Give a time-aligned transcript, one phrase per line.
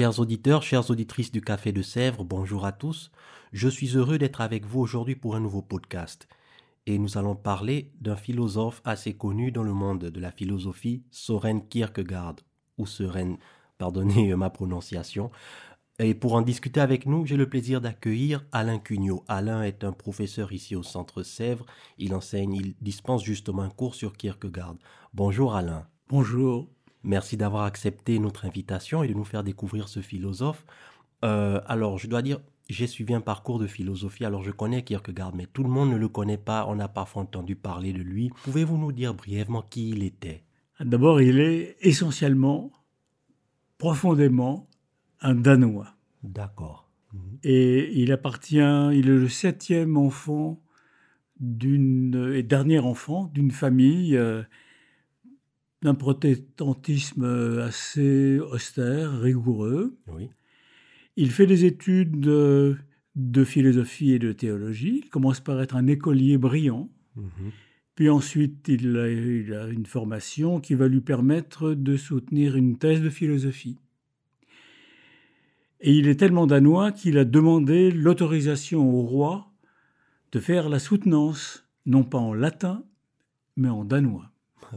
[0.00, 3.10] Chers auditeurs, chères auditrices du Café de Sèvres, bonjour à tous.
[3.52, 6.26] Je suis heureux d'être avec vous aujourd'hui pour un nouveau podcast.
[6.86, 11.68] Et nous allons parler d'un philosophe assez connu dans le monde de la philosophie, Soren
[11.68, 12.36] Kierkegaard,
[12.78, 13.36] ou Soren,
[13.76, 15.30] pardonnez ma prononciation.
[15.98, 19.22] Et pour en discuter avec nous, j'ai le plaisir d'accueillir Alain Cugnot.
[19.28, 21.66] Alain est un professeur ici au Centre Sèvres.
[21.98, 24.76] Il enseigne, il dispense justement un cours sur Kierkegaard.
[25.12, 25.86] Bonjour Alain.
[26.08, 26.70] Bonjour.
[27.02, 30.66] Merci d'avoir accepté notre invitation et de nous faire découvrir ce philosophe.
[31.24, 35.34] Euh, alors, je dois dire, j'ai suivi un parcours de philosophie, alors je connais Kierkegaard,
[35.34, 38.30] mais tout le monde ne le connaît pas, on n'a parfois entendu parler de lui.
[38.44, 40.44] Pouvez-vous nous dire brièvement qui il était?
[40.78, 42.70] D'abord, il est essentiellement,
[43.76, 44.68] profondément,
[45.20, 45.96] un Danois.
[46.22, 46.88] D'accord.
[47.42, 50.62] Et il appartient, il est le septième enfant
[51.40, 54.42] d'une et dernier enfant d'une famille euh,
[55.82, 59.96] d'un protestantisme assez austère, rigoureux.
[60.08, 60.28] Oui.
[61.16, 62.76] Il fait des études de,
[63.16, 65.02] de philosophie et de théologie.
[65.04, 66.88] Il commence par être un écolier brillant.
[67.16, 67.52] Mhm.
[67.94, 72.78] Puis ensuite, il a, il a une formation qui va lui permettre de soutenir une
[72.78, 73.78] thèse de philosophie.
[75.80, 79.50] Et il est tellement danois qu'il a demandé l'autorisation au roi
[80.32, 82.84] de faire la soutenance, non pas en latin,
[83.56, 84.30] mais en danois.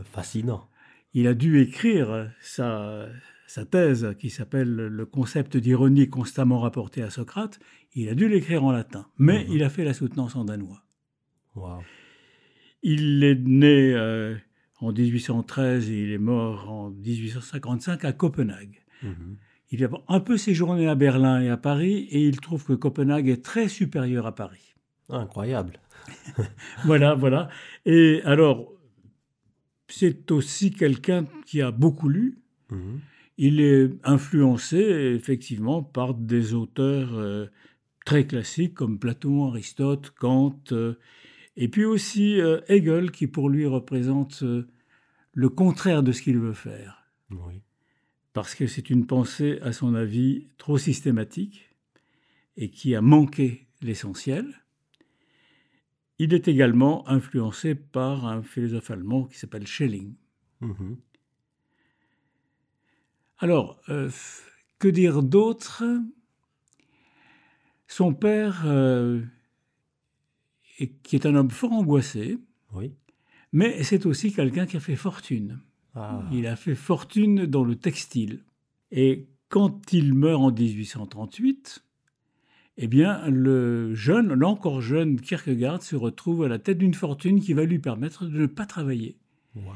[0.06, 0.68] Fascinant.
[1.14, 3.08] Il a dû écrire sa,
[3.48, 7.60] sa thèse qui s'appelle Le concept d'ironie constamment rapporté à Socrate.
[7.94, 9.52] Il a dû l'écrire en latin, mais Mhm.
[9.54, 10.84] il a fait la soutenance en danois.
[11.56, 11.82] Wow.
[12.82, 14.36] Il est né euh,
[14.80, 18.82] en 1813 et il est mort en 1855 à Copenhague.
[19.04, 19.38] Mhm.
[19.72, 23.28] Il a un peu séjourné à Berlin et à Paris et il trouve que Copenhague
[23.30, 24.76] est très supérieur à Paris.
[25.10, 25.80] Incroyable.
[26.86, 27.50] Voilà, voilà.
[27.86, 28.74] Et alors,
[29.96, 32.40] c'est aussi quelqu'un qui a beaucoup lu.
[32.72, 33.00] Mhm.
[33.38, 37.46] Il est influencé effectivement par des auteurs euh,
[38.06, 40.96] très classiques comme Platon, Aristote, Kant, euh,
[41.58, 44.44] et puis aussi euh, Hegel qui pour lui représente
[45.34, 47.04] le contraire de ce qu'il veut faire.
[47.30, 47.62] Oui.
[48.34, 51.70] parce que c'est une pensée, à son avis, trop systématique
[52.58, 54.63] et qui a manqué l'essentiel.
[56.24, 60.14] Il est également influencé par un philosophe allemand qui s'appelle Schelling.
[60.62, 60.96] Mhm.
[63.40, 64.10] Alors, euh,
[64.80, 65.84] que dire d'autre?
[67.88, 69.22] Son père, euh,
[70.80, 72.38] est- qui est un homme fort angoissé,
[72.72, 72.94] Oui.
[73.52, 75.60] mais c'est aussi quelqu'un qui a fait fortune.
[75.94, 76.24] Ah.
[76.32, 78.46] Il a fait fortune dans le textile.
[78.92, 81.84] Et quand il meurt en 1838,
[82.78, 87.54] eh bien, le jeune, l'encore jeune Kierkegaard se retrouve à la tête d'une fortune qui
[87.54, 89.18] va lui permettre de ne pas travailler
[89.56, 89.74] Wow.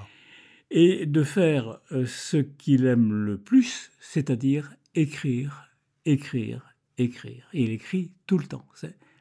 [0.72, 5.70] et de faire euh, ce qu'il aime le plus, c'est-à-dire écrire,
[6.06, 7.48] écrire, écrire.
[7.54, 8.66] Et il écrit tout le temps.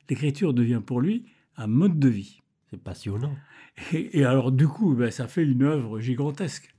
[0.09, 1.27] L'écriture devient pour lui
[1.59, 2.41] un mode de vie.
[2.71, 3.37] C'est passionnant.
[3.93, 6.75] Et, et alors, du coup, ben, ça fait une œuvre gigantesque,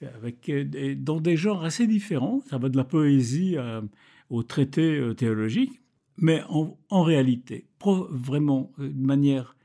[0.00, 2.40] avec, euh, dans des genres assez différents.
[2.48, 3.82] Ça va de la poésie à-
[4.30, 5.79] au traité euh, théologique,
[6.20, 7.66] mais en, en réalité,
[8.10, 9.56] vraiment, euh, de manière,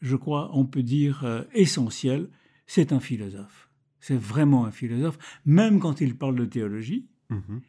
[0.00, 2.28] je crois, on peut dire euh, essentielle,
[2.66, 3.68] c'est un philosophe.
[4.00, 5.18] C'est vraiment un philosophe.
[5.44, 7.60] Même quand il parle de théologie, Mhm.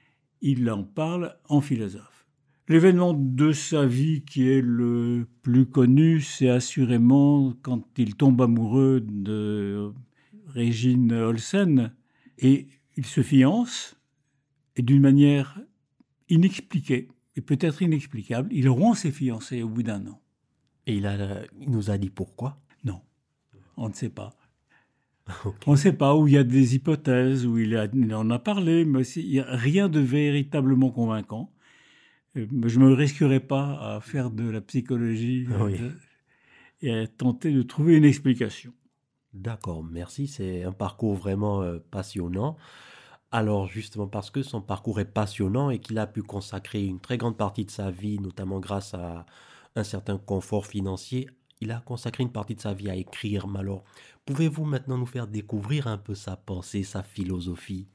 [0.42, 2.26] il en parle en philosophe.
[2.68, 9.02] L'événement de sa vie qui est le plus connu, c'est assurément quand il tombe amoureux
[9.02, 9.92] de
[10.48, 11.94] Régine Olsen
[12.40, 12.68] et
[12.98, 13.96] il se fiance
[14.76, 15.60] et d'une manière
[16.30, 20.20] inexpliquée et peut-être inexplicable, il rompt ses fiancés au bout d'un an.
[20.88, 22.60] Et il, a, il nous a dit pourquoi?
[22.84, 23.02] Non,
[23.78, 24.36] on ne sait pas.
[25.68, 28.30] On ne sait pas où il y a des hypothèses, où il, a- il en
[28.32, 31.54] a parlé, mais il n'y a rien de véritablement convaincant.
[32.36, 35.76] Euh, Je ne me risquerai pas à faire de la psychologie euh, Oui.
[36.82, 38.74] et à tenter de trouver une explication.
[39.34, 40.28] D'accord, merci.
[40.28, 42.58] C'est un parcours vraiment euh, passionnant.
[43.32, 47.18] Alors justement parce que son parcours est passionnant et qu'il a pu consacrer une très
[47.18, 49.26] grande partie de sa vie, notamment grâce à
[49.76, 51.30] un certain confort financier,
[51.62, 53.48] il a consacré une partie de sa vie à écrire.
[53.48, 53.84] Mais alors,
[54.26, 57.88] pouvez-vous maintenant nous faire découvrir un peu sa pensée, sa philosophie?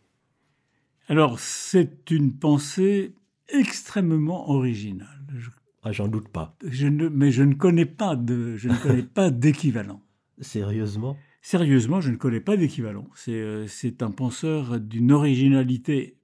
[1.08, 3.14] Alors, c'est une pensée
[3.48, 5.26] extrêmement originale.
[5.36, 5.50] Je-
[5.82, 6.56] Ah, j'en doute pas.
[6.64, 10.02] je ne- mais je ne connais pas de, je ne connais pas d'équivalent.
[10.40, 11.16] Sérieusement?
[11.46, 13.06] Sérieusement, je ne connais pas d'équivalent.
[13.14, 16.16] C'est euh, c'est un penseur d'une originalité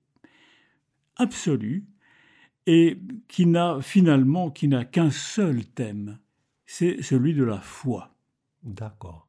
[1.15, 1.87] absolue
[2.67, 2.99] et
[3.29, 6.19] qui n'a finalement qui n'a qu'un seul thème,
[6.67, 8.17] c'est celui de la foi.
[8.65, 9.29] D'accord.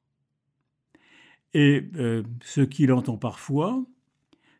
[1.53, 3.85] Et euh, ce qu'il entend parfois,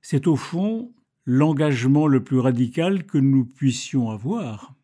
[0.03, 0.93] c'est au fond
[1.25, 4.75] l'engagement le plus radical que nous puissions avoir.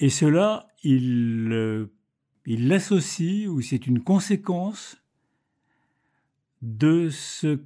[0.00, 1.86] Et cela, il euh,
[2.46, 4.96] il l'associe, ou c'est une conséquence
[6.62, 7.60] de ce...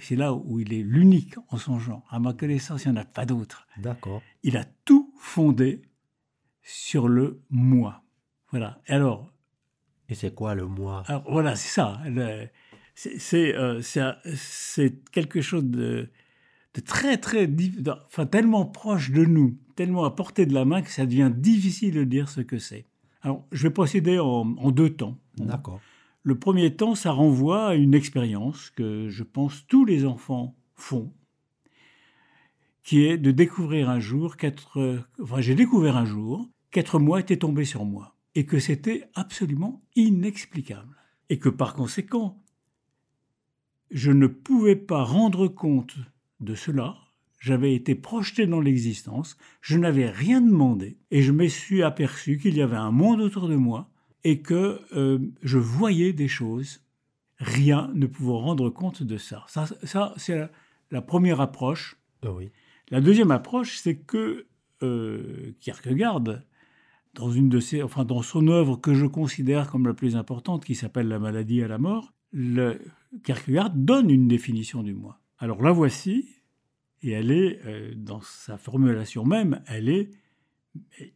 [0.00, 2.04] C'est là où il est l'unique en son genre.
[2.10, 3.66] À ma connaissance, il n'y en a pas d'autre.
[3.76, 4.22] D'accord.
[4.42, 5.82] Il a tout fondé
[6.62, 8.02] sur le moi.
[8.50, 8.80] Voilà.
[8.88, 9.32] Et alors,
[10.08, 11.04] Et c'est quoi le moi?
[11.06, 12.00] alors, voilà, c'est ça.
[12.06, 12.48] Le-
[12.96, 13.80] C'est c'est, euh,
[14.34, 16.08] c'est quelque chose de,
[16.74, 20.82] de très, très, de- enfin, tellement proche de nous, tellement à portée de la main
[20.82, 22.86] que ça devient difficile de dire ce que c'est.
[23.22, 25.18] Alors, je vais procéder en, en deux temps.
[25.36, 25.80] D'accord.
[26.22, 31.12] Le premier temps, ça renvoie à une expérience que je pense tous les enfants font,
[32.82, 37.38] qui est de découvrir un jour qu'être, enfin, j'ai découvert un jour qu'être moi était
[37.38, 40.96] tombé sur moi et que c'était absolument inexplicable
[41.30, 42.42] et que par conséquent,
[43.90, 45.96] je ne pouvais pas rendre compte
[46.40, 46.96] de cela.
[47.38, 52.56] J'avais été projeté dans l'existence, je n'avais rien demandé et je me suis aperçu qu'il
[52.56, 53.90] y avait un monde autour de moi
[54.24, 56.82] et que euh, je voyais des choses,
[57.38, 59.44] rien ne pouvait rendre compte de ça.
[59.48, 60.50] Ça, ça c'est la,
[60.90, 61.96] la première approche.
[62.24, 62.50] Oui.
[62.90, 64.46] La deuxième approche, c'est que
[64.82, 66.20] euh, Kierkegaard,
[67.14, 70.64] dans, une de ses, enfin, dans son œuvre que je considère comme la plus importante,
[70.64, 72.80] qui s'appelle La maladie à la mort, le,
[73.24, 75.20] Kierkegaard donne une définition du moi.
[75.38, 76.37] Alors la voici,
[77.02, 80.10] et elle est, euh, dans sa formulation même, elle est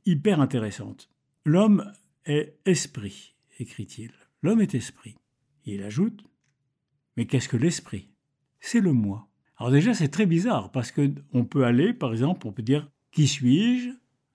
[0.06, 1.10] hyper intéressante.
[1.44, 1.92] L'homme
[2.24, 4.12] est esprit, écrit-il.
[4.42, 5.16] L'homme est esprit.
[5.64, 6.24] Il ajoute,
[7.16, 8.10] mais qu'est-ce que l'esprit?
[8.60, 9.28] C'est le moi.
[9.56, 12.90] Alors déjà, c'est très bizarre, parce que on peut aller, par exemple, on peut dire,
[13.10, 13.90] qui suis-je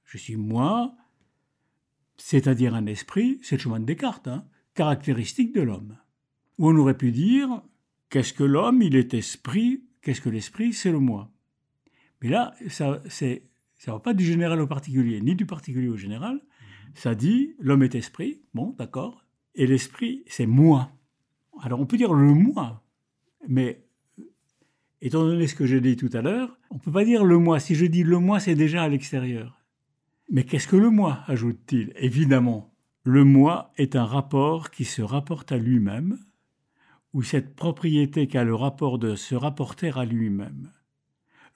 [0.06, 0.96] Je suis moi,
[2.18, 5.98] c'est-à-dire un esprit, c'est le chemin de Descartes, hein, caractéristique de l'homme.
[6.58, 7.62] Ou on aurait pu dire,
[8.10, 11.32] qu'est-ce que l'homme Il est esprit, qu'est-ce que l'esprit C'est le moi.
[12.22, 16.42] Mais là, ça ça va pas du général au particulier, ni du particulier au général.
[16.96, 19.24] Ça dit, l'homme est esprit, bon, d'accord,
[19.54, 20.92] et l'esprit, c'est moi.
[21.62, 22.84] Alors on peut dire le moi,
[23.48, 23.86] mais
[25.02, 27.38] étant donné ce que j'ai dit tout à l'heure, on ne peut pas dire le
[27.38, 27.60] moi.
[27.60, 29.64] Si je dis le moi, c'est déjà à l'extérieur.
[30.30, 31.94] Mais qu'est-ce que le moi ajoute-t-il?
[31.98, 32.74] Évidemment,
[33.04, 36.20] le moi est un rapport qui se rapporte à lui-même,
[37.14, 40.72] ou cette propriété qu'a le rapport de se rapporter à lui-même.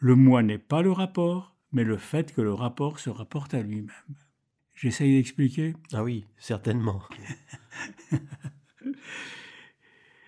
[0.01, 3.62] Le moi n'est pas le rapport, mais le fait que le rapport se rapporte à
[3.62, 3.92] lui-même.
[4.74, 5.75] J'essaye d'expliquer?
[5.94, 7.03] Ah oui, certainement.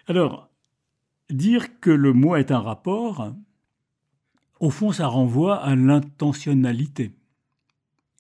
[0.08, 0.52] Alors,
[1.32, 3.34] dire que le moi est un rapport,
[4.60, 7.16] au fond, ça renvoie à l'intentionnalité.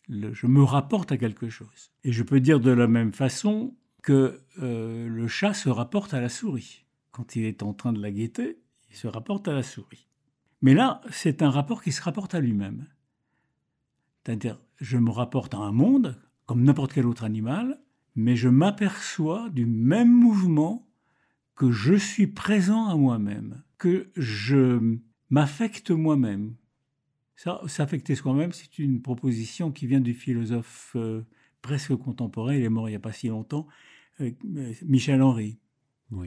[0.09, 1.91] Je me rapporte à quelque chose.
[2.03, 6.19] Et je peux dire de la même façon que euh, le chat se rapporte à
[6.19, 6.83] la souris.
[7.11, 8.57] Quand il est en train de la guetter,
[8.89, 10.07] il se rapporte à la souris.
[10.63, 12.87] Mais là, c'est un rapport qui se rapporte à lui-même.
[14.25, 17.81] C'est-à-dire, je me rapporte à un monde, comme n'importe quel autre animal,
[18.15, 20.87] mais je m'aperçois du même mouvement
[21.55, 24.97] que je suis présent à moi-même, que je
[25.29, 26.55] m'affecte moi-même.
[27.35, 31.23] Ça, s'affecter soi-même, c'est une proposition qui vient du philosophe euh,
[31.61, 33.67] presque contemporain, il est mort il n'y a pas si longtemps,
[34.21, 35.57] euh, euh, Michel Henry,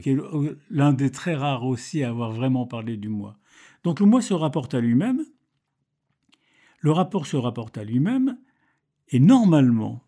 [0.01, 3.37] Qui est le- l'un des très rares aussi à avoir vraiment parlé du moi.
[3.83, 5.23] Donc le moi se rapporte à lui-même,
[6.81, 8.37] le rapport se rapporte à lui-même,
[9.09, 10.03] et normalement,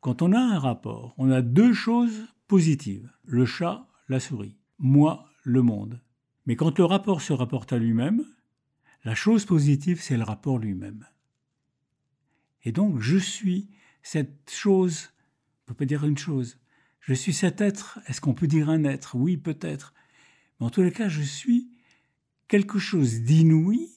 [0.00, 5.26] quand on a un rapport, on a deux choses positives, le chat, la souris, moi,
[5.44, 6.00] le monde.
[6.46, 8.24] Mais quand le rapport se rapporte à lui-même,
[9.04, 11.06] la chose positive, c'est le rapport lui-même.
[12.64, 13.70] Et donc, je suis
[14.02, 15.10] cette chose,
[15.62, 16.58] on peut pas dire une chose,
[17.00, 19.16] je suis cet être, est-ce qu'on peut dire un être?
[19.16, 19.94] Oui, peut-être.
[20.58, 21.68] Mais en tous les cas, je suis
[22.48, 23.88] quelque chose d'inouï,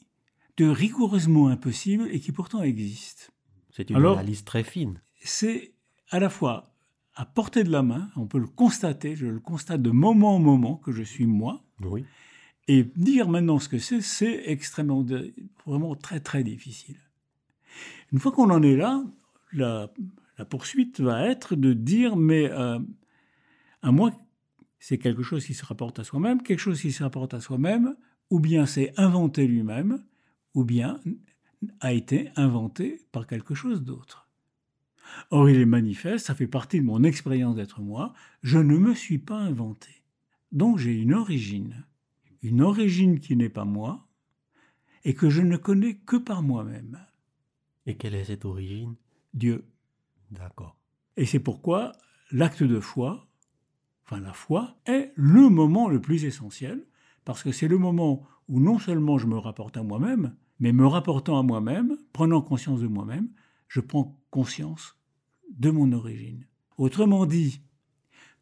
[0.58, 3.32] de rigoureusement impossible et qui pourtant existe.
[3.72, 5.02] C'est une Alors- analyse très fine.
[5.24, 5.74] C'est
[6.10, 6.70] à la fois
[7.16, 10.40] à portée de la main, on peut le constater, je le constate de moment en
[10.40, 12.06] moment que je suis moi, Oui.
[12.68, 15.06] et dire maintenant ce que c'est, c'est extrêmement,
[15.66, 16.98] vraiment très très difficile.
[18.12, 19.04] Une fois qu'on en est là,
[19.52, 19.92] la,
[20.38, 22.80] la poursuite va être de dire, mais euh,
[23.82, 24.12] un moi,
[24.80, 27.96] c'est quelque chose qui se rapporte à soi-même, quelque chose qui se rapporte à soi-même,
[28.30, 30.04] ou bien s'est inventé lui-même,
[30.54, 31.00] ou bien
[31.80, 34.28] a été inventé par quelque chose d'autre.
[35.30, 38.94] Or, il est manifeste, ça fait partie de mon expérience d'être moi, je ne me
[38.96, 39.90] suis pas inventé.
[40.52, 41.86] Donc j'ai une origine,
[42.42, 44.08] une origine qui n'est pas moi,
[45.04, 47.00] et que je ne connais que par moi-même.
[47.86, 48.96] Et quelle est cette origine?
[49.34, 49.66] Dieu.
[50.34, 50.76] D'accord.
[51.16, 51.92] Et c'est pourquoi
[52.32, 53.28] l'acte de foi,
[54.06, 56.86] enfin la foi, est le moment le plus essentiel,
[57.24, 60.88] parce que c'est le moment où non seulement je me rapporte à moi-même, mais me
[60.88, 63.30] rapportant à moi-même, prenant conscience de moi-même,
[63.68, 64.98] je prends conscience
[65.52, 66.48] de mon origine.
[66.78, 67.62] Autrement dit,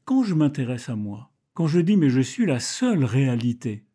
[0.06, 3.86] quand je m'intéresse à moi, quand je dis mais je suis la seule réalité,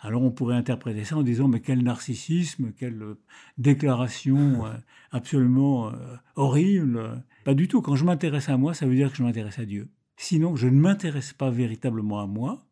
[0.00, 3.20] alors on pourrait interpréter ça en disant mais quel narcissisme, quelle euh,
[3.58, 4.72] déclaration euh,
[5.10, 7.22] absolument euh, horrible.
[7.44, 7.82] Pas du tout.
[7.82, 9.88] Quand je m'intéresse à moi, ça veut dire que je m'intéresse à Dieu.
[10.16, 12.66] Sinon, je ne m'intéresse pas véritablement à moi.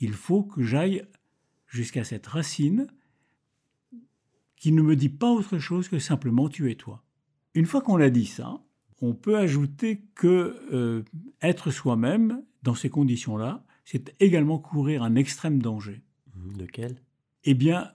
[0.00, 1.04] Il faut que j'aille
[1.66, 2.88] jusqu'à cette racine
[4.56, 7.04] qui ne me dit pas autre chose que simplement tu es toi.
[7.54, 8.60] Une fois qu'on a dit ça,
[9.00, 11.04] on peut ajouter que
[11.40, 16.02] être soi-même dans ces conditions-là, c'est également courir un extrême danger.
[16.34, 17.02] Mmh, lequel?
[17.44, 17.92] Eh bien,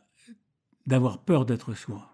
[0.86, 2.12] d'avoir peur d'être soi.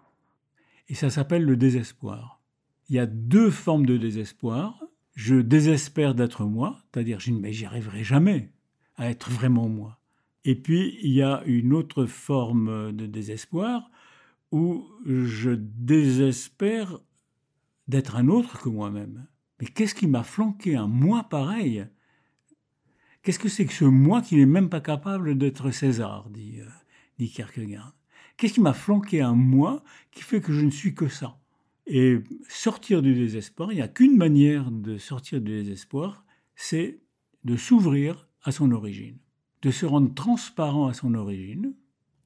[0.88, 2.42] Et ça s'appelle le désespoir.
[2.88, 4.82] Il y a deux formes de désespoir.
[5.14, 8.52] Je désespère d'être moi, c'est-à-dire je mais j'y arriverai jamais
[8.96, 9.98] à être vraiment moi.
[10.44, 13.90] Et puis il y a une autre forme de désespoir
[14.50, 16.98] où je désespère
[17.88, 19.26] d'être un autre que moi-même.
[19.60, 21.86] Mais qu'est-ce qui m'a flanqué un moi pareil?
[23.22, 26.66] Qu'est-ce que c'est que ce moi qui n'est même pas capable d'être César dit, euh,
[27.18, 27.94] dit Kierkegaard.
[28.36, 31.38] Qu'est-ce qui m'a flanqué un moi qui fait que je ne suis que ça?
[31.86, 36.24] Et sortir du désespoir, il n'y a qu'une manière de sortir du désespoir,
[36.56, 37.00] c'est
[37.44, 39.18] de s'ouvrir à son origine,
[39.62, 41.74] de se rendre transparent à son origine.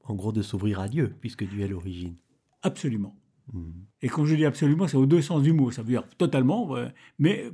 [0.03, 2.15] En gros, de s'ouvrir à Dieu, puisque Dieu est l'origine.
[2.63, 3.15] Absolument.
[3.53, 3.71] Mmh.
[4.01, 5.69] Et quand je dis absolument, c'est au deux sens du mot.
[5.69, 6.75] Ça veut dire totalement,
[7.19, 7.51] mais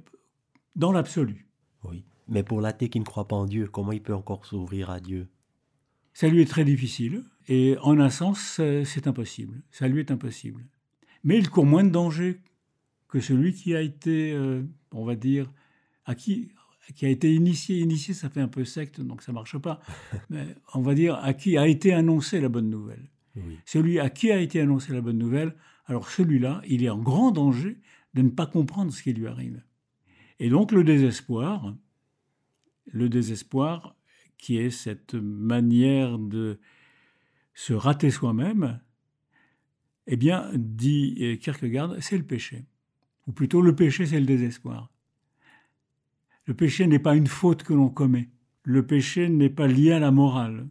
[0.76, 1.48] dans l'absolu.
[1.84, 2.06] Oui.
[2.28, 5.00] Mais pour l'athée qui ne croit pas en Dieu, comment il peut encore s'ouvrir à
[5.00, 5.28] Dieu?
[6.14, 9.62] Ça lui est très difficile, et en un sens, c'est impossible.
[9.72, 10.64] Ça lui est impossible.
[11.24, 12.40] Mais il court moins de danger
[13.08, 15.52] que celui qui a été, euh, on va dire,
[16.06, 16.52] à qui,
[16.96, 17.80] qui a été initié.
[17.80, 19.80] Initié, ça fait un peu secte, donc ça marche pas.
[20.30, 23.10] Mais on va dire à qui a été annoncée la bonne nouvelle.
[23.66, 25.56] Celui à qui a été annoncée la bonne nouvelle,
[25.88, 27.80] alors celui-là, il est en grand danger
[28.14, 29.64] de ne pas comprendre ce qui lui arrive.
[30.40, 31.74] Et donc le désespoir,
[32.88, 33.96] le désespoir,
[34.38, 36.60] qui est cette manière de
[37.54, 38.82] se rater soi-même,
[40.08, 42.66] eh bien, dit Kierkegaard, c'est le péché.
[43.28, 44.92] Ou plutôt, le péché, c'est le désespoir.
[46.46, 48.30] Le péché n'est pas une faute que l'on commet.
[48.64, 50.68] Le péché n'est pas lié à la morale.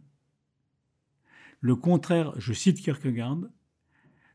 [1.61, 3.39] Le contraire, je cite Kierkegaard,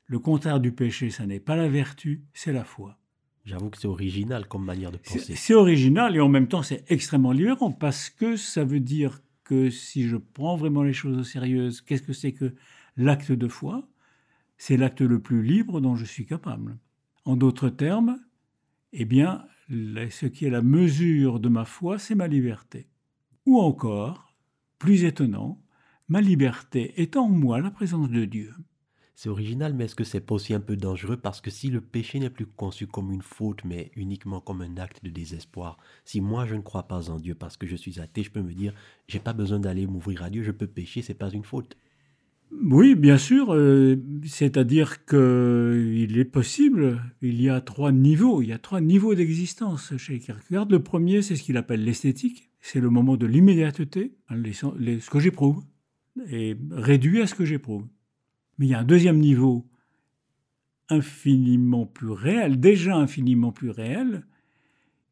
[0.07, 2.99] le contraire du péché, ça n'est pas la vertu, c'est la foi.
[3.49, 5.35] J'avoue que c'est original comme manière de penser.
[5.35, 9.71] C'est original et en même temps c'est extrêmement libérant parce que ça veut dire que
[9.71, 12.55] si je prends vraiment les choses au sérieux, qu'est-ce que c'est que
[12.99, 13.89] l'acte de foi?
[14.59, 16.77] C'est l'acte le plus libre dont je suis capable.
[17.25, 18.21] En d'autres termes,
[18.93, 22.87] eh bien, ce qui est la mesure de ma foi, c'est ma liberté.
[23.47, 24.35] Ou encore,
[24.79, 25.59] plus étonnant,
[26.09, 28.53] ma liberté est en moi la présence de Dieu.
[29.21, 31.17] C'est original, mais est-ce que c'est pas aussi un peu dangereux?
[31.17, 34.77] Parce que si le péché n'est plus conçu comme une faute, mais uniquement comme un
[34.77, 37.99] acte de désespoir, si moi je ne crois pas en Dieu parce que je suis
[37.99, 38.73] athée, je peux me dire,
[39.09, 41.77] j'ai pas besoin d'aller m'ouvrir à Dieu, je peux pécher, c'est pas une faute.
[42.63, 48.53] Oui, bien sûr, euh, c'est-à-dire qu'il est possible, il y a trois niveaux, il y
[48.53, 50.69] a trois niveaux d'existence chez Kierkegaard.
[50.71, 55.65] Le premier, c'est ce qu'il appelle l'esthétique, c'est le moment de l'immédiateté, ce que j'éprouve,
[56.31, 57.85] et réduit à ce que j'éprouve.
[58.59, 59.67] Mais il y a un deuxième niveau
[60.89, 64.27] infiniment plus réel, déjà infiniment plus réel,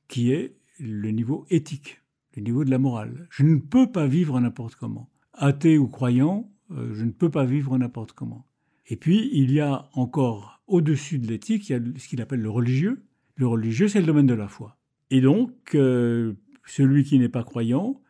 [0.09, 2.01] qui est le niveau éthique,
[2.35, 3.27] le niveau de la morale.
[3.31, 5.11] Je ne peux pas vivre n'importe comment.
[5.33, 8.47] Athée ou croyant, euh, je ne peux pas vivre n'importe comment.
[8.89, 12.41] Et puis, il y a encore au-dessus de l'éthique, il y a ce qu'il appelle
[12.41, 13.05] le religieux.
[13.35, 14.79] Le religieux, c'est le domaine de la foi.
[15.11, 16.35] Et donc, euh,
[16.65, 18.01] celui qui n'est pas croyant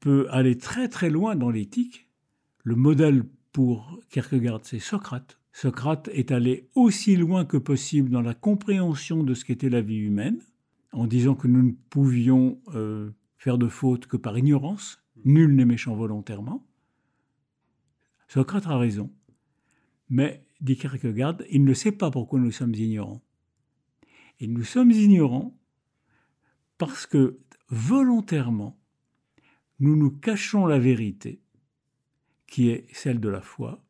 [0.00, 2.08] peut aller très très loin dans l'éthique.
[2.62, 5.38] Le modèle pour Kierkegaard, c'est Socrate.
[5.52, 9.98] Socrate est allé aussi loin que possible dans la compréhension de ce qu'était la vie
[9.98, 10.40] humaine,
[10.90, 15.64] en disant que nous ne pouvions euh, faire de faute que par ignorance, nul n'est
[15.64, 16.66] méchant volontairement.
[18.26, 19.12] Socrate a raison.
[20.08, 23.22] Mais, dit Kierkegaard, il ne sait pas pourquoi nous sommes ignorants.
[24.40, 25.56] Et nous sommes ignorants
[26.76, 28.76] parce que volontairement,
[29.78, 31.43] nous nous cachons la vérité
[32.54, 33.82] qui est celle de la foi,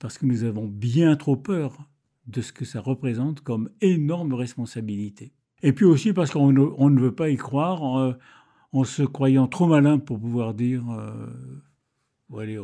[0.00, 1.88] parce que nous avons bien trop peur
[2.26, 5.32] de ce que ça représente comme énorme responsabilité.
[5.62, 9.98] Et puis aussi parce qu'on ne, veut pas y croire en, se croyant trop malin
[9.98, 12.60] pour pouvoir dire euh, allez,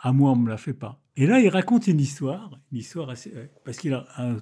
[0.00, 0.98] à moi on ne me la fait pas.
[1.18, 3.34] Et là, il raconte une histoire, une histoire assez,
[3.66, 4.38] parce qu'il a un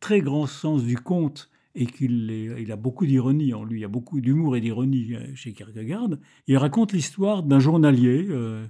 [0.00, 3.84] très grand sens du conte et qu'il il a beaucoup d'ironie en lui, il y
[3.84, 6.10] a beaucoup d'humour et d'ironie euh, chez Kierkegaard.
[6.48, 8.66] Il raconte l'histoire d'un journalier, euh,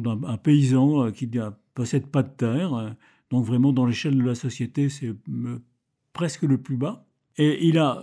[0.00, 2.96] d'un paysan qui ne possède pas de terre,
[3.30, 5.14] donc vraiment dans l'échelle de la société, c'est
[6.12, 7.06] presque le plus bas.
[7.36, 8.02] Et il a,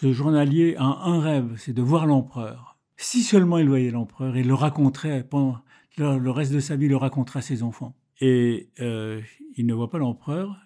[0.00, 2.78] ce journalier a un rêve, c'est de voir l'empereur.
[2.96, 5.60] Si seulement il voyait l'empereur, il le raconterait pendant
[5.98, 7.94] le reste de sa vie, il le raconterait à ses enfants.
[8.20, 9.20] Et euh,
[9.56, 10.56] il ne voit pas l'empereur.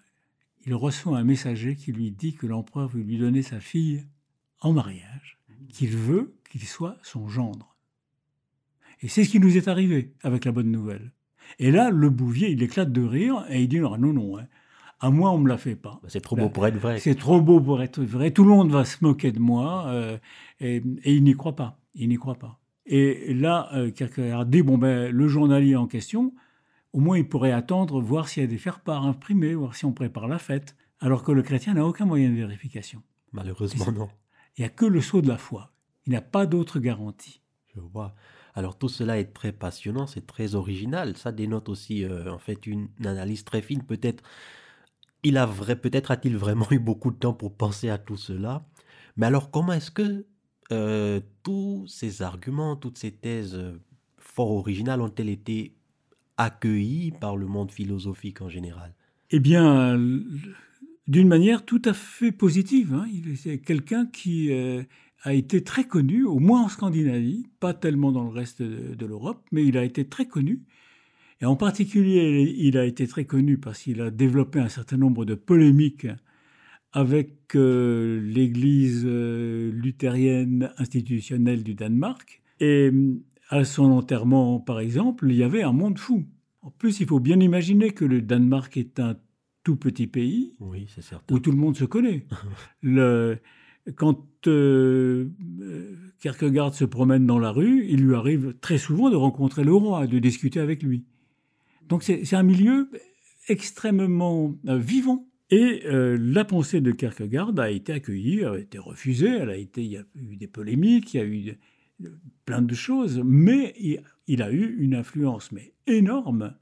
[0.67, 4.07] Il reçoit un messager qui lui dit que l'empereur veut lui donner sa fille
[4.61, 5.39] en mariage,
[5.69, 7.70] qu'il veut qu'il soit son gendre.
[9.03, 11.13] Et c'est ce qui nous est arrivé avec la bonne nouvelle.
[11.59, 14.47] Et là, le bouvier, il éclate de rire et il dit non, non, hein,
[15.01, 15.99] à moi, on me la fait pas.
[16.03, 16.99] Bah, c'est trop beau pour être vrai.
[16.99, 18.31] C'est trop beau pour être vrai.
[18.31, 19.87] Tout le monde va se moquer de moi.
[19.89, 20.19] Euh,
[20.61, 21.79] et, il n'y croit pas.
[21.95, 22.61] Il n'y croit pas.
[22.87, 23.91] Et là, euh,
[24.39, 26.35] a dit bon, ben, le journalier en question,
[26.93, 29.93] au moins il pourrait attendre, voir s'il y a des faire-part imprimés, voir si on
[29.93, 30.77] prépare la fête.
[31.01, 33.03] Alors que le chrétien n'a aucun moyen de vérification.
[33.33, 34.09] Malheureusement, non.
[34.59, 35.73] Il n'y a que le sceau de la foi.
[36.07, 37.41] Il n'a pas d'autre garantie.
[37.75, 38.15] Je vois.
[38.55, 41.17] Alors tout cela est très passionnant, c'est très original.
[41.17, 44.23] Ça dénote aussi euh, en fait une analyse très fine, peut-être
[45.23, 48.67] il a vrai, peut-être a-t-il vraiment eu beaucoup de temps pour penser à tout cela.
[49.17, 50.27] Mais alors, comment est-ce que
[50.73, 53.81] euh, tous ces arguments, toutes ces thèses euh,
[54.19, 55.75] fort originales ont-elles été
[56.37, 58.95] accueillis par le monde philosophique en général?
[59.31, 60.01] Eh bien,
[61.07, 62.95] d'une manière tout à fait positive.
[62.95, 63.07] Hein.
[63.13, 64.51] Il quelqu'un qui
[65.23, 69.45] a été très connu, au moins en Scandinavie, pas tellement dans le reste de l'Europe,
[69.53, 70.63] mais il a été très connu
[71.41, 75.25] et en particulier, il a été très connu parce qu'il a développé un certain nombre
[75.25, 76.07] de polémiques
[76.93, 82.43] avec euh, l'Église euh, luthérienne institutionnelle du Danemark.
[82.61, 82.91] Et
[83.49, 86.27] à son enterrement, par exemple, il y avait un monde fou.
[86.61, 89.17] En plus, il faut bien imaginer que le Danemark est un
[89.65, 90.87] tout petit pays oui,
[91.31, 92.27] où tout le monde se connaît.
[92.83, 93.39] le,
[93.97, 95.29] quand euh,
[96.21, 100.07] Kierkegaard se promène dans la rue, il lui arrive très souvent de rencontrer le roi,
[100.07, 101.05] de discuter avec lui.
[101.89, 102.89] Donc c'est un milieu
[103.49, 105.27] extrêmement euh, vivant.
[105.51, 109.83] Et euh, la pensée de Kierkegaard a été accueillie, a été refusée, elle a été,
[109.83, 111.59] il y a eu des polémiques, il y a eu
[112.45, 113.75] plein de choses, mais
[114.27, 116.55] il, a eu une influence mais énorme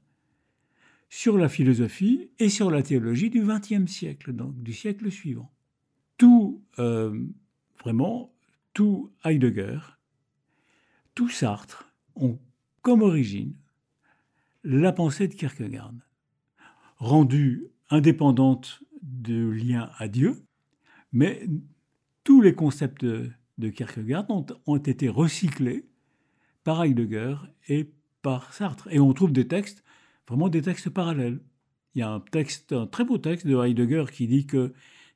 [1.07, 5.51] sur la philosophie et sur la théologie du XXe siècle, donc du siècle suivant.
[6.79, 7.25] Euh,
[7.83, 8.33] vraiment,
[8.73, 9.79] tout Heidegger,
[11.13, 12.39] tout Sartre ont
[12.81, 13.55] comme origine
[14.63, 15.93] la pensée de Kierkegaard,
[16.97, 20.45] rendue indépendante de lien à Dieu,
[21.11, 21.47] mais
[22.23, 23.31] tous les concepts de,
[23.69, 24.25] Kierkegaard
[24.65, 25.85] ont, été recyclés
[26.63, 27.35] par Heidegger
[27.67, 28.87] et par Sartre.
[28.91, 29.83] Et on trouve des textes,
[30.27, 31.41] vraiment des textes parallèles.
[31.95, 34.73] Il y a un texte, un très beau texte de Heidegger qui dit que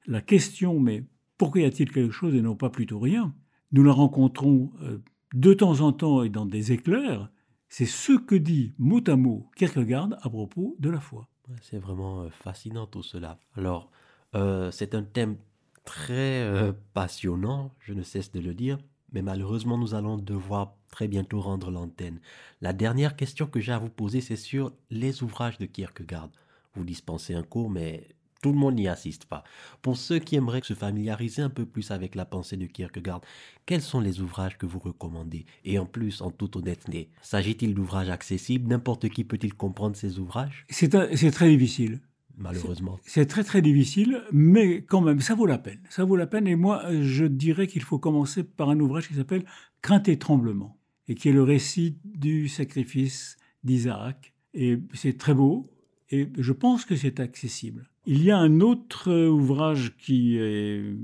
[0.08, 1.04] la question, mais
[1.44, 3.36] pourquoi y a-t-il quelque chose et non pas plutôt rien?
[3.74, 5.04] Nous la rencontrons euh,
[5.34, 7.30] de temps en temps et dans des éclairs,
[7.68, 11.28] c'est ce que dit mot à mot Kierkegaard à propos de la foi.
[11.62, 13.40] C'est vraiment euh, fascinant tout cela.
[13.58, 13.92] Alors,
[14.36, 15.36] euh, c'est un thème
[15.84, 18.80] très passionnant, je ne cesse de le dire,
[19.12, 22.22] mais malheureusement nous allons devoir très bientôt rendre l'antenne.
[22.62, 26.30] La dernière question que j'ai à vous poser, c'est sur les ouvrages de Kierkegaard.
[26.74, 28.08] Vous dispensez un cours, mais
[28.44, 29.44] tout le monde n'y assiste pas.
[29.82, 33.22] Pour ceux qui aimeraient se familiariser un peu plus avec la pensée de Kierkegaard,
[33.66, 35.46] quels sont les ouvrages que vous recommandez?
[35.64, 38.70] Et en plus, en toute honnêteté, s'agit-il d'ouvrages accessibles?
[38.70, 40.66] N'importe qui peut-il comprendre ces ouvrages?
[40.70, 40.90] C'est
[41.32, 42.02] très difficile.
[42.36, 43.00] Malheureusement.
[43.06, 45.82] C'est très très difficile, mais quand même, ça vaut la peine.
[45.90, 49.14] Ça vaut la peine, et moi, je dirais qu'il faut commencer par un ouvrage qui
[49.14, 49.46] s'appelle
[49.82, 54.34] Crainte et tremblement, et qui est le récit du sacrifice d'Isaac.
[54.56, 55.70] Et c'est très beau,
[56.10, 57.90] et je pense que c'est accessible.
[58.06, 60.96] Il y a un autre ouvrage qui est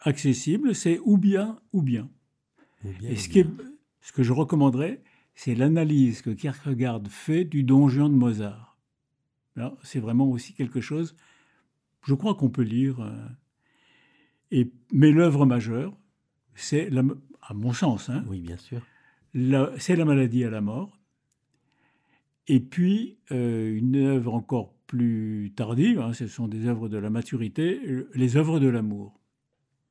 [0.00, 2.08] accessible, c'est Ou bien, ou bien.
[3.02, 3.28] Et ce,
[4.00, 5.02] ce que je recommanderais,
[5.34, 8.78] c'est l'analyse que Kierkegaard fait du donjon de Mozart.
[9.82, 11.14] C'est vraiment aussi quelque chose,
[12.02, 13.00] je crois qu'on peut lire.
[13.00, 13.28] Euh,
[14.50, 15.96] et, mais l'œuvre majeure,
[16.54, 16.90] c'est,
[17.42, 18.82] à mon sens, hein, oui, bien sûr,
[19.78, 20.98] c'est la maladie à la mort.
[22.46, 27.10] Et puis, euh, une œuvre encore plus tardives, hein, ce sont des œuvres de la
[27.10, 27.80] maturité,
[28.14, 29.20] les œuvres de l'amour.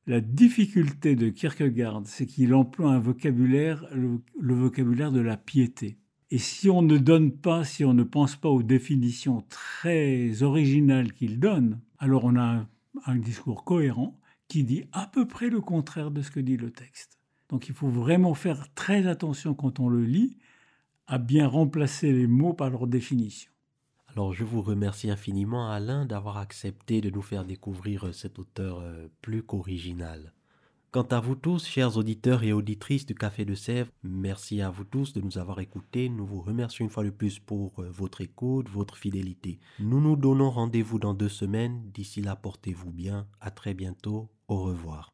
[0.06, 4.20] La difficulté de Kierkegaard, c'est qu'il emploie un vocabulaire, le,
[4.54, 5.96] vocabulaire de la piété.
[6.30, 11.12] Et si on ne donne pas, si on ne pense pas aux définitions très originales
[11.12, 12.68] qu'il donne, alors on a un,
[13.06, 16.70] un discours cohérent qui dit à peu près le contraire de ce que dit le
[16.70, 17.18] texte.
[17.48, 20.36] Donc il faut vraiment faire très attention quand on le lit
[21.06, 23.50] à bien remplacer les mots par leur définition.
[24.14, 29.08] Alors je vous remercie infiniment Alain d'avoir accepté de nous faire découvrir cet auteur euh,
[29.22, 30.32] plus qu'original.
[30.92, 34.84] Quant à vous tous, chers auditeurs et auditrices du Café de Sèvres, merci à vous
[34.84, 36.08] tous de nous avoir écoutés.
[36.08, 39.58] Nous vous remercions une fois de plus pour euh, votre écoute, votre fidélité.
[39.80, 41.82] Nous nous donnons rendez-vous dans deux semaines.
[41.92, 43.26] D'ici là, portez-vous bien.
[43.40, 44.30] À très bientôt.
[44.46, 45.13] Au revoir.